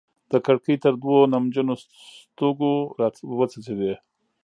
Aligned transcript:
د 0.31 0.33
کړکۍ 0.45 0.75
تر 0.83 0.93
دوو 1.01 1.17
نمجنو 1.33 1.75
ستوګو 1.83 2.73
راوڅڅيدې 3.37 3.93